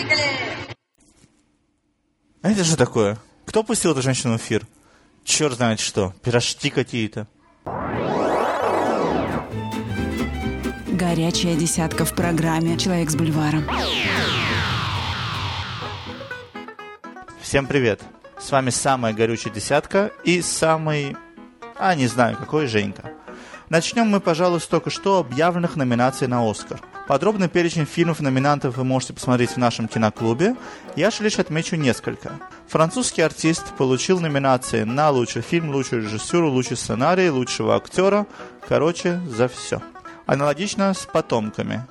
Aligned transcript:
Поехали! 0.00 0.22
А 2.42 2.50
это 2.50 2.64
же 2.64 2.76
такое? 2.76 3.18
Кто 3.44 3.62
пустил 3.62 3.92
эту 3.92 4.02
женщину 4.02 4.34
в 4.34 4.36
эфир? 4.38 4.66
Черт 5.24 5.54
знает 5.54 5.80
что. 5.80 6.14
Пирожки 6.22 6.70
какие-то. 6.70 7.26
Горячая 10.86 11.56
десятка 11.56 12.04
в 12.04 12.14
программе 12.14 12.78
«Человек 12.78 13.10
с 13.10 13.16
бульваром». 13.16 13.64
Всем 17.40 17.66
привет. 17.66 18.00
С 18.38 18.50
вами 18.52 18.70
самая 18.70 19.12
горючая 19.12 19.52
десятка 19.52 20.12
и 20.24 20.40
самый... 20.40 21.16
А, 21.76 21.94
не 21.94 22.06
знаю, 22.06 22.36
какой 22.36 22.66
Женька. 22.68 23.12
Начнем 23.68 24.06
мы, 24.06 24.20
пожалуй, 24.20 24.60
с 24.60 24.66
только 24.66 24.88
что 24.90 25.18
объявленных 25.18 25.76
номинаций 25.76 26.26
на 26.26 26.48
Оскар. 26.48 26.80
Подробный 27.10 27.48
перечень 27.48 27.86
фильмов-номинантов 27.86 28.76
вы 28.76 28.84
можете 28.84 29.14
посмотреть 29.14 29.50
в 29.50 29.56
нашем 29.56 29.88
киноклубе. 29.88 30.54
Я 30.94 31.10
же 31.10 31.24
лишь 31.24 31.40
отмечу 31.40 31.74
несколько. 31.74 32.30
Французский 32.68 33.22
артист 33.22 33.74
получил 33.76 34.20
номинации 34.20 34.84
на 34.84 35.10
лучший 35.10 35.42
фильм, 35.42 35.74
лучшую 35.74 36.04
режиссуру, 36.04 36.48
лучший 36.48 36.76
сценарий, 36.76 37.28
лучшего 37.28 37.74
актера. 37.74 38.28
Короче, 38.68 39.20
за 39.26 39.48
все. 39.48 39.82
Аналогично 40.26 40.94
с 40.94 40.98
«Потомками». 40.98 41.84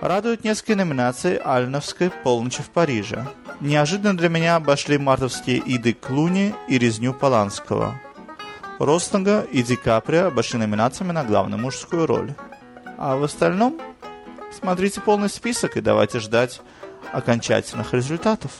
Радуют 0.00 0.44
несколько 0.44 0.76
номинаций 0.76 1.38
Альновской 1.38 2.12
«Полночи 2.22 2.62
в 2.62 2.70
Париже». 2.70 3.26
Неожиданно 3.58 4.16
для 4.16 4.28
меня 4.28 4.54
обошли 4.54 4.98
мартовские 4.98 5.60
«Иды 5.66 5.94
Клуни» 5.94 6.54
и 6.68 6.78
«Резню 6.78 7.12
Поланского». 7.12 8.00
Рослинга 8.78 9.40
и 9.50 9.64
Ди 9.64 9.74
Каприо 9.74 10.28
обошли 10.28 10.60
номинациями 10.60 11.10
на 11.10 11.24
главную 11.24 11.60
мужскую 11.60 12.06
роль. 12.06 12.34
А 12.98 13.16
в 13.16 13.24
остальном 13.24 13.80
смотрите 14.52 15.00
полный 15.00 15.28
список 15.28 15.76
и 15.76 15.80
давайте 15.80 16.20
ждать 16.20 16.60
окончательных 17.12 17.92
результатов. 17.94 18.52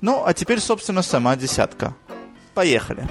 Ну, 0.00 0.24
а 0.24 0.34
теперь, 0.34 0.60
собственно, 0.60 1.02
сама 1.02 1.36
десятка. 1.36 1.94
Поехали! 2.54 3.08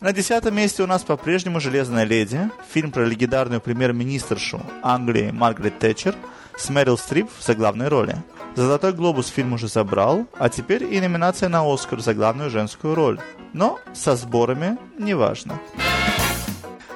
На 0.00 0.12
десятом 0.12 0.54
месте 0.54 0.84
у 0.84 0.86
нас 0.86 1.02
по-прежнему 1.02 1.58
«Железная 1.58 2.04
леди», 2.04 2.48
фильм 2.72 2.92
про 2.92 3.04
легендарную 3.04 3.60
премьер-министршу 3.60 4.62
Англии 4.80 5.32
Маргарет 5.32 5.80
Тэтчер 5.80 6.14
с 6.56 6.68
Мэрил 6.68 6.96
Стрип 6.96 7.28
в 7.36 7.44
заглавной 7.44 7.88
роли. 7.88 8.16
«Золотой 8.54 8.92
глобус» 8.92 9.26
фильм 9.26 9.54
уже 9.54 9.66
забрал, 9.66 10.26
а 10.38 10.48
теперь 10.48 10.84
и 10.84 11.00
номинация 11.00 11.48
на 11.48 11.64
«Оскар» 11.64 11.98
за 12.00 12.14
главную 12.14 12.48
женскую 12.48 12.94
роль. 12.94 13.18
Но 13.52 13.80
со 13.92 14.14
сборами 14.14 14.78
неважно. 14.98 15.58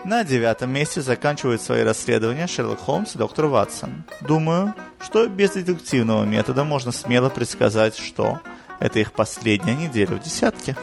На 0.05 0.25
девятом 0.25 0.72
месте 0.72 1.00
заканчивает 1.00 1.62
свои 1.62 1.84
расследования 1.84 2.48
Шерлок 2.48 2.81
Холмс 2.81 3.14
и 3.14 3.19
доктор 3.19 3.47
Ватсон. 3.47 4.03
Думаю, 4.20 4.75
что 5.00 5.28
без 5.28 5.53
дедуктивного 5.53 6.25
метода 6.25 6.64
можно 6.64 6.91
смело 6.91 7.28
предсказать, 7.28 7.97
что 7.97 8.41
это 8.81 8.98
их 8.98 9.12
последняя 9.12 9.77
неделя 9.77 10.17
в 10.17 10.22
десятке. 10.22 10.77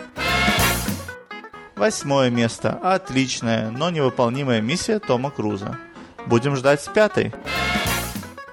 Восьмое 1.75 2.29
место. 2.29 2.79
Отличная, 2.81 3.71
но 3.71 3.89
невыполнимая 3.89 4.61
миссия 4.61 4.99
Тома 4.99 5.31
Круза. 5.31 5.77
Будем 6.25 6.55
ждать 6.55 6.81
с 6.81 6.87
пятой. 6.87 7.33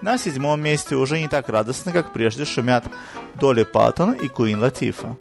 На 0.03 0.19
седьмом 0.19 0.61
месте 0.61 0.97
уже 0.97 1.21
не 1.21 1.29
так 1.29 1.49
радостно, 1.49 1.93
как 1.93 2.13
прежде 2.13 2.45
шумят 2.45 2.85
Долли 3.37 3.63
Паттон 3.63 4.15
и 4.15 4.27
Куин 4.27 4.61
Латифа. 4.61 5.17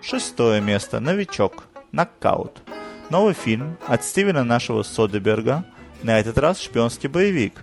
Шестое 0.00 0.62
место. 0.62 0.98
Новичок. 0.98 1.64
Нокаут. 1.92 2.62
Новый 3.10 3.34
фильм 3.34 3.76
от 3.88 4.04
Стивена 4.04 4.44
нашего 4.44 4.84
Содеберга. 4.84 5.64
На 6.04 6.20
этот 6.20 6.38
раз 6.38 6.60
шпионский 6.60 7.08
боевик. 7.08 7.54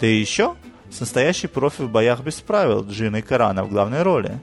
Да 0.00 0.06
и 0.06 0.16
еще 0.16 0.56
с 0.90 1.00
настоящей 1.00 1.48
профи 1.48 1.82
в 1.82 1.90
боях 1.90 2.20
без 2.20 2.36
правил 2.40 2.82
Джиной 2.82 3.20
Карана 3.20 3.62
в 3.64 3.68
главной 3.68 4.02
роли. 4.02 4.40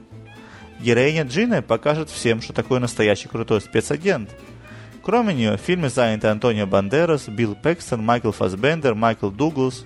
Героиня 0.80 1.24
Джины 1.24 1.60
покажет 1.60 2.08
всем, 2.08 2.40
что 2.40 2.52
такое 2.52 2.78
настоящий 2.78 3.28
крутой 3.28 3.60
спецагент. 3.60 4.30
Кроме 5.02 5.34
нее, 5.34 5.56
в 5.56 5.60
фильме 5.60 5.88
заняты 5.88 6.28
Антонио 6.28 6.66
Бандерас, 6.66 7.28
Билл 7.28 7.56
Пекстон, 7.56 8.04
Майкл 8.04 8.30
Фасбендер, 8.30 8.94
Майкл 8.94 9.30
Дуглас. 9.30 9.84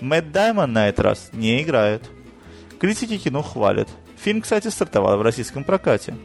Мэтт 0.00 0.32
Даймон 0.32 0.72
на 0.72 0.88
этот 0.88 1.04
раз 1.04 1.30
не 1.32 1.62
играет. 1.62 2.02
Критики 2.80 3.16
кино 3.16 3.42
хвалят. 3.42 3.88
Фильм, 4.18 4.40
кстати, 4.40 4.68
стартовал 4.68 5.18
в 5.18 5.22
российском 5.22 5.62
прокате. 5.62 6.16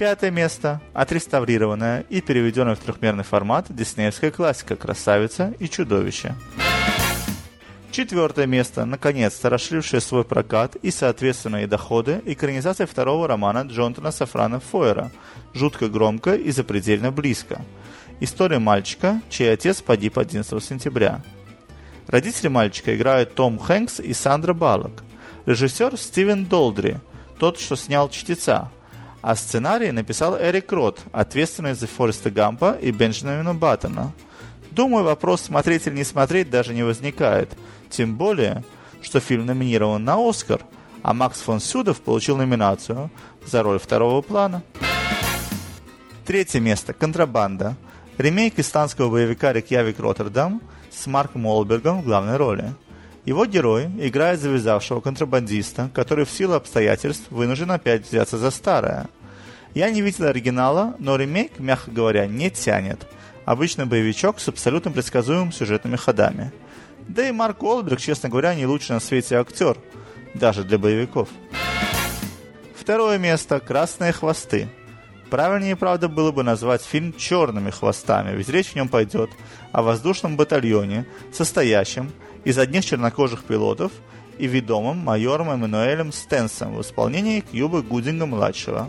Пятое 0.00 0.30
место. 0.30 0.80
Отреставрированная 0.94 2.06
и 2.08 2.22
переведенная 2.22 2.74
в 2.74 2.78
трехмерный 2.78 3.22
формат 3.22 3.66
диснеевская 3.68 4.30
классика 4.30 4.74
«Красавица 4.74 5.52
и 5.58 5.68
чудовище». 5.68 6.34
Четвертое 7.90 8.46
место, 8.46 8.86
наконец-то 8.86 9.50
расширившее 9.50 10.00
свой 10.00 10.24
прокат 10.24 10.74
и, 10.76 10.90
соответственно, 10.90 11.64
и 11.64 11.66
доходы, 11.66 12.22
экранизация 12.24 12.86
второго 12.86 13.28
романа 13.28 13.66
Джонатана 13.68 14.10
Сафрана 14.10 14.58
Фойера 14.58 15.10
«Жутко 15.52 15.90
громко 15.90 16.34
и 16.34 16.50
запредельно 16.50 17.12
близко». 17.12 17.60
История 18.20 18.58
мальчика, 18.58 19.20
чей 19.28 19.52
отец 19.52 19.82
погиб 19.82 20.18
11 20.18 20.64
сентября. 20.64 21.20
Родители 22.06 22.48
мальчика 22.48 22.96
играют 22.96 23.34
Том 23.34 23.58
Хэнкс 23.58 24.00
и 24.00 24.14
Сандра 24.14 24.54
Баллок. 24.54 25.02
Режиссер 25.44 25.98
Стивен 25.98 26.46
Долдри, 26.46 26.96
тот, 27.38 27.60
что 27.60 27.76
снял 27.76 28.08
«Чтеца», 28.08 28.70
а 29.22 29.36
сценарий 29.36 29.92
написал 29.92 30.36
Эрик 30.36 30.70
Рот, 30.72 31.00
ответственный 31.12 31.74
за 31.74 31.86
Фореста 31.86 32.30
Гампа 32.30 32.76
и 32.80 32.90
Бенджамина 32.90 33.54
Баттона. 33.54 34.12
Думаю, 34.70 35.04
вопрос 35.04 35.42
смотреть 35.42 35.86
или 35.86 35.96
не 35.96 36.04
смотреть 36.04 36.50
даже 36.50 36.74
не 36.74 36.82
возникает– 36.82 37.50
тем 37.90 38.16
более, 38.16 38.64
что 39.02 39.20
фильм 39.20 39.46
номинирован 39.46 40.02
на 40.02 40.16
Оскар, 40.16 40.62
а 41.02 41.12
Макс 41.12 41.40
фон 41.40 41.60
Сюдов 41.60 42.00
получил 42.00 42.36
номинацию 42.36 43.10
за 43.44 43.62
роль 43.62 43.78
второго 43.78 44.22
плана. 44.22 44.62
Третье 46.24 46.60
место. 46.60 46.92
«Контрабанда». 46.92 47.76
Ремейк 48.16 48.58
испанского 48.58 49.10
боевика 49.10 49.52
«Рекьявик 49.52 49.98
Роттердам» 49.98 50.62
с 50.90 51.06
Марком 51.06 51.46
Уолбергом 51.46 52.02
в 52.02 52.04
главной 52.04 52.36
роли. 52.36 52.74
Его 53.30 53.46
герой 53.46 53.88
играет 54.00 54.40
завязавшего 54.40 55.00
контрабандиста, 55.00 55.88
который 55.94 56.24
в 56.24 56.30
силу 56.32 56.54
обстоятельств 56.54 57.30
вынужден 57.30 57.70
опять 57.70 58.04
взяться 58.04 58.36
за 58.38 58.50
старое. 58.50 59.06
Я 59.72 59.88
не 59.90 60.02
видел 60.02 60.24
оригинала, 60.24 60.96
но 60.98 61.14
ремейк, 61.14 61.60
мягко 61.60 61.92
говоря, 61.92 62.26
не 62.26 62.50
тянет. 62.50 63.06
Обычный 63.44 63.84
боевичок 63.84 64.40
с 64.40 64.48
абсолютно 64.48 64.90
предсказуемыми 64.90 65.52
сюжетными 65.52 65.94
ходами– 65.94 66.50
да 67.06 67.28
и 67.28 67.30
Марк 67.30 67.62
Уолберг, 67.62 68.00
честно 68.00 68.28
говоря, 68.28 68.52
не 68.56 68.66
лучший 68.66 68.94
на 68.94 69.00
свете 69.00 69.36
актер, 69.36 69.76
даже 70.34 70.64
для 70.64 70.78
боевиков. 70.78 71.28
Второе 72.74 73.16
место– 73.18 73.60
«Красные 73.60 74.12
хвосты». 74.12 74.68
Правильнее, 75.30 75.76
правда, 75.76 76.08
было 76.08 76.32
бы 76.32 76.42
назвать 76.42 76.82
фильм 76.82 77.12
«Черными 77.16 77.70
хвостами», 77.70 78.36
ведь 78.36 78.48
речь 78.48 78.72
в 78.72 78.74
нем 78.74 78.88
пойдет 78.88 79.30
о 79.70 79.82
воздушном 79.82 80.36
батальоне, 80.36 81.06
состоящем 81.32 82.10
из 82.44 82.58
одних 82.58 82.84
чернокожих 82.84 83.44
пилотов 83.44 83.92
и 84.38 84.46
ведомым 84.46 84.98
майором 84.98 85.50
Эммануэлем 85.50 86.12
Стенсом 86.12 86.76
в 86.76 86.80
исполнении 86.82 87.40
Кьюба 87.40 87.82
Гудинга-младшего. 87.82 88.88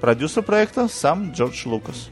Продюсер 0.00 0.42
проекта 0.42 0.88
сам 0.88 1.32
Джордж 1.32 1.66
Лукас. 1.66 2.10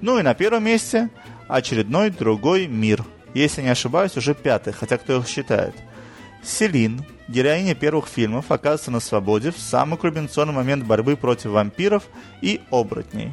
Ну 0.00 0.18
и 0.18 0.22
на 0.22 0.34
первом 0.34 0.64
месте 0.64 1.10
очередной 1.48 2.10
другой 2.10 2.66
мир– 2.66 3.04
если 3.34 3.62
не 3.62 3.68
ошибаюсь, 3.68 4.16
уже 4.16 4.34
пятый, 4.34 4.72
хотя 4.72 4.98
кто 4.98 5.18
их 5.18 5.26
считает. 5.26 5.74
Селин, 6.42 7.04
героиня 7.28 7.74
первых 7.74 8.06
фильмов, 8.08 8.50
оказывается 8.50 8.90
на 8.90 9.00
свободе 9.00 9.52
в 9.52 9.58
самый 9.58 9.96
кульминационный 9.96 10.52
момент 10.52 10.84
борьбы 10.84 11.16
против 11.16 11.52
вампиров 11.52 12.04
и 12.40 12.60
оборотней. 12.70 13.32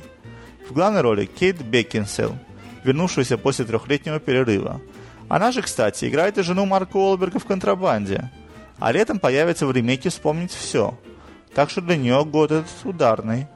В 0.70 0.74
главной 0.74 1.02
роли 1.02 1.26
Кейт 1.26 1.62
Бекинсел, 1.62 2.36
вернувшаяся 2.84 3.38
после 3.38 3.66
трехлетнего 3.66 4.20
перерыва. 4.20 4.80
Она 5.30 5.52
же, 5.52 5.62
кстати, 5.62 6.06
играет 6.06 6.40
и 6.40 6.44
жену 6.44 6.66
Марка 6.66 6.98
Уолберга 6.98 7.40
в 7.40 7.46
«Контрабанде». 7.46 8.32
А 8.80 8.92
летом 8.92 9.20
появится 9.20 9.68
в 9.68 9.72
ремейке 9.72 10.10
«Вспомнить 10.10 10.52
все». 10.52 10.98
Так 11.54 11.70
что 11.70 11.82
для 11.82 11.98
нее 11.98 12.26
год 12.26 12.52
этот 12.52 12.72
ударный. 12.84 13.48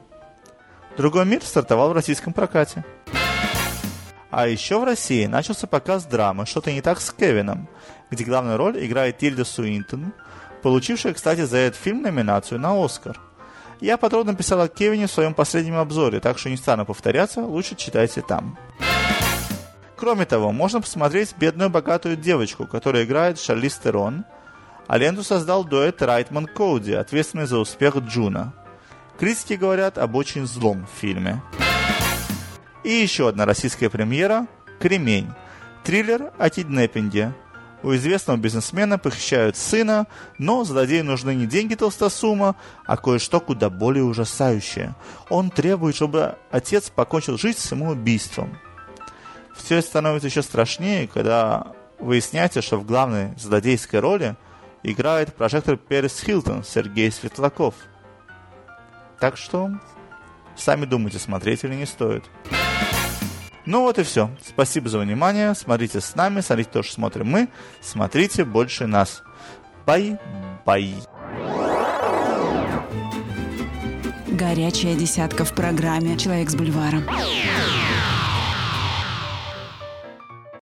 Другой 0.96 1.26
мир 1.26 1.42
стартовал 1.42 1.90
в 1.90 1.92
российском 1.92 2.32
прокате. 2.32 2.84
А 4.30 4.46
еще 4.46 4.78
в 4.78 4.84
России 4.84 5.26
начался 5.26 5.66
показ 5.66 6.04
драмы 6.06 6.46
«Что-то 6.46 6.70
не 6.72 6.80
так 6.80 7.00
с 7.00 7.10
Кевином», 7.10 7.68
где 8.10 8.24
главную 8.24 8.56
роль 8.56 8.84
играет 8.84 9.18
Тильда 9.18 9.44
Суинтон, 9.44 10.12
получившая, 10.62 11.14
кстати, 11.14 11.42
за 11.42 11.58
этот 11.58 11.80
фильм 11.80 12.02
номинацию 12.02 12.60
на 12.60 12.84
Оскар. 12.84 13.20
Я 13.80 13.96
подробно 13.96 14.34
писал 14.34 14.60
о 14.60 14.68
Кевине 14.68 15.08
в 15.08 15.10
своем 15.10 15.34
последнем 15.34 15.76
обзоре, 15.76 16.20
так 16.20 16.38
что 16.38 16.50
не 16.50 16.56
стану 16.56 16.86
повторяться, 16.86 17.40
лучше 17.40 17.74
читайте 17.74 18.22
там. 18.22 18.56
Кроме 19.96 20.24
того, 20.24 20.50
можно 20.52 20.80
посмотреть 20.80 21.34
«Бедную 21.38 21.70
богатую 21.70 22.16
девочку», 22.16 22.66
которая 22.66 23.04
играет 23.04 23.38
Шарлиз 23.38 23.76
Терон, 23.76 24.24
а 24.86 24.98
ленту 24.98 25.22
создал 25.22 25.64
дуэт 25.64 26.02
Райтман 26.02 26.46
Коуди, 26.46 26.92
ответственный 26.92 27.46
за 27.46 27.58
успех 27.58 27.96
Джуно. 27.96 28.52
Критики 29.18 29.54
говорят 29.54 29.96
об 29.96 30.16
очень 30.16 30.46
злом 30.46 30.86
фильме. 31.00 31.40
И 32.82 32.90
еще 32.90 33.28
одна 33.28 33.46
российская 33.46 33.88
премьера 33.88 34.46
«Кремень». 34.80 35.30
Триллер 35.84 36.32
о 36.38 36.50
киднеппинге. 36.50 37.34
У 37.82 37.94
известного 37.94 38.38
бизнесмена 38.38 38.98
похищают 38.98 39.56
сына, 39.56 40.06
но 40.38 40.64
злодею 40.64 41.04
нужны 41.04 41.34
не 41.34 41.46
деньги 41.46 41.74
толстосума, 41.74 42.56
а 42.86 42.96
кое-что 42.96 43.40
куда 43.40 43.68
более 43.68 44.04
ужасающее. 44.04 44.94
Он 45.28 45.50
требует, 45.50 45.94
чтобы 45.94 46.36
отец 46.50 46.88
покончил 46.88 47.36
жизнь 47.36 47.58
самоубийством. 47.58 48.58
Все 49.56 49.80
становится 49.82 50.28
еще 50.28 50.42
страшнее, 50.42 51.08
когда 51.08 51.68
выясняется, 51.98 52.62
что 52.62 52.76
в 52.76 52.84
главной 52.84 53.34
злодейской 53.38 54.00
роли 54.00 54.36
играет 54.82 55.34
прожектор 55.34 55.76
Перес 55.76 56.20
Хилтон 56.20 56.64
Сергей 56.64 57.10
Светлаков. 57.10 57.74
Так 59.18 59.36
что 59.36 59.70
сами 60.56 60.84
думайте, 60.84 61.18
смотреть 61.18 61.64
или 61.64 61.74
не 61.74 61.86
стоит. 61.86 62.24
Ну 63.66 63.80
вот 63.80 63.98
и 63.98 64.02
все. 64.02 64.30
Спасибо 64.46 64.88
за 64.90 64.98
внимание. 64.98 65.54
Смотрите 65.54 66.00
с 66.00 66.14
нами, 66.14 66.40
смотрите 66.40 66.70
то, 66.70 66.82
что 66.82 66.94
смотрим 66.94 67.28
мы. 67.28 67.48
Смотрите 67.80 68.44
больше 68.44 68.86
нас. 68.86 69.22
Bye-bye. 69.86 70.94
Горячая 74.28 74.96
десятка 74.96 75.44
в 75.44 75.54
программе 75.54 76.18
«Человек 76.18 76.50
с 76.50 76.56
бульваром». 76.56 77.04